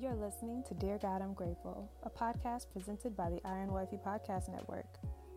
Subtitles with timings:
[0.00, 4.48] You're listening to Dear God, I'm Grateful, a podcast presented by the Iron Wifey Podcast
[4.48, 4.86] Network.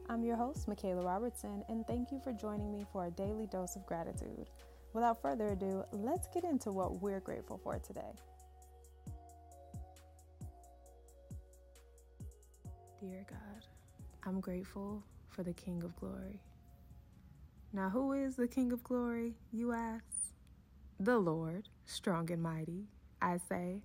[0.07, 3.75] I'm your host, Michaela Robertson, and thank you for joining me for a daily dose
[3.75, 4.49] of gratitude.
[4.93, 8.13] Without further ado, let's get into what we're grateful for today.
[13.01, 13.65] Dear God,
[14.25, 16.39] I'm grateful for the King of Glory.
[17.73, 20.05] Now, who is the King of Glory, you ask?
[21.01, 22.87] The Lord, strong and mighty,
[23.21, 23.81] I say.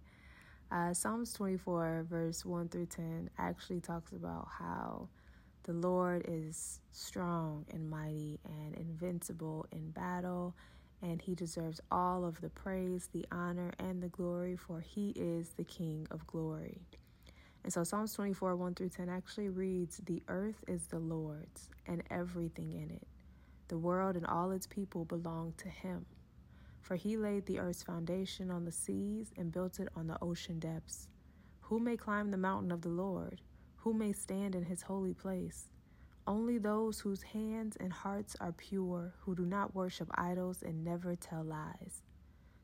[0.70, 5.08] Uh, Psalms 24, verse 1 through 10, actually talks about how
[5.62, 10.54] the Lord is strong and mighty and invincible in battle,
[11.00, 15.50] and he deserves all of the praise, the honor, and the glory, for he is
[15.56, 16.82] the King of glory.
[17.64, 22.02] And so Psalms 24, 1 through 10 actually reads The earth is the Lord's and
[22.10, 23.06] everything in it.
[23.68, 26.04] The world and all its people belong to him.
[26.88, 30.58] For he laid the earth's foundation on the seas and built it on the ocean
[30.58, 31.06] depths.
[31.60, 33.42] Who may climb the mountain of the Lord?
[33.76, 35.66] Who may stand in his holy place?
[36.26, 41.14] Only those whose hands and hearts are pure, who do not worship idols and never
[41.14, 42.00] tell lies.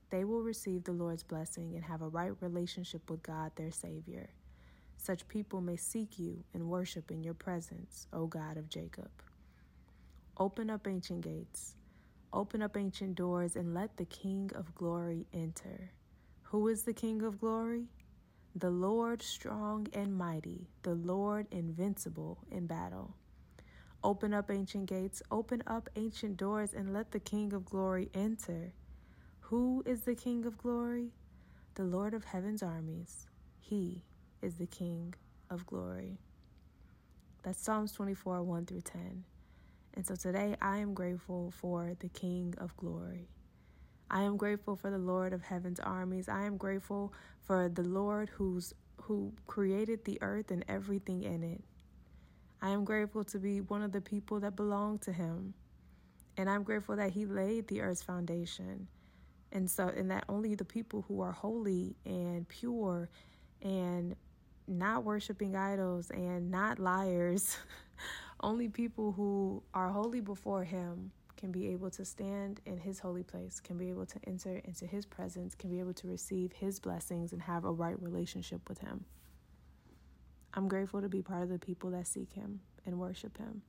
[0.09, 4.31] They will receive the Lord's blessing and have a right relationship with God, their Savior.
[4.97, 9.11] Such people may seek you and worship in your presence, O God of Jacob.
[10.39, 11.75] Open up ancient gates
[12.35, 15.93] Open up ancient doors and let the King of glory enter.
[16.43, 17.85] Who is the King of glory?
[18.57, 23.15] The Lord strong and mighty, the Lord invincible in battle.
[24.03, 28.73] Open up ancient gates, open up ancient doors, and let the King of glory enter.
[29.39, 31.13] Who is the King of glory?
[31.77, 33.29] The Lord of heaven's armies.
[33.61, 34.03] He
[34.43, 35.15] is the King
[35.51, 36.19] of glory.
[37.45, 39.23] That's Psalms 24 1 through 10.
[39.95, 43.29] And so today I am grateful for the King of glory.
[44.11, 46.29] I am grateful for the Lord of heaven's armies.
[46.29, 51.63] I am grateful for the Lord who's who created the earth and everything in it.
[52.63, 55.55] I am grateful to be one of the people that belong to him.
[56.37, 58.89] And I'm grateful that he laid the earth's foundation.
[59.53, 63.09] And so and that only the people who are holy and pure
[63.63, 64.17] and
[64.67, 67.57] not worshiping idols and not liars.
[68.45, 73.23] Only people who are holy before Him can be able to stand in His holy
[73.23, 76.79] place, can be able to enter into His presence, can be able to receive His
[76.79, 79.07] blessings and have a right relationship with Him.
[80.53, 83.63] I'm grateful to be part of the people that seek Him and worship Him.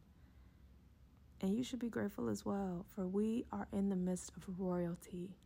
[1.40, 5.38] And you should be grateful as well, for we are in the midst of royalty.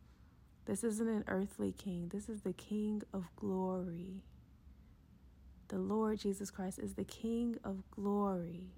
[0.64, 4.24] This isn't an earthly king, this is the King of glory.
[5.68, 8.72] The Lord Jesus Christ is the King of glory.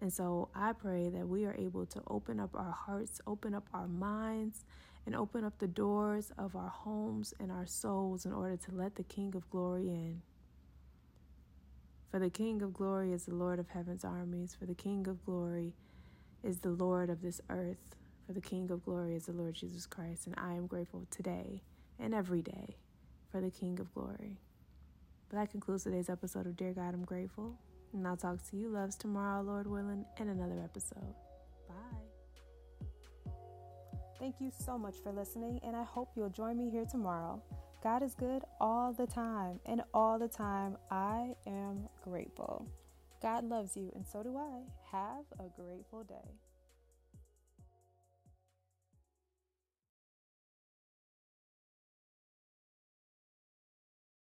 [0.00, 3.68] And so I pray that we are able to open up our hearts, open up
[3.72, 4.64] our minds,
[5.06, 8.96] and open up the doors of our homes and our souls in order to let
[8.96, 10.22] the King of glory in.
[12.10, 14.54] For the King of glory is the Lord of heaven's armies.
[14.58, 15.72] For the King of glory
[16.42, 17.96] is the Lord of this earth.
[18.26, 20.26] For the King of glory is the Lord Jesus Christ.
[20.26, 21.62] And I am grateful today
[21.98, 22.76] and every day
[23.30, 24.38] for the King of glory.
[25.28, 27.56] But that concludes today's episode of Dear God, I'm Grateful.
[27.92, 31.14] And I'll talk to you loves tomorrow, Lord willing, in another episode.
[31.68, 33.32] Bye.
[34.18, 37.42] Thank you so much for listening, and I hope you'll join me here tomorrow.
[37.82, 42.66] God is good all the time, and all the time I am grateful.
[43.20, 44.62] God loves you, and so do I.
[44.90, 46.36] Have a grateful day.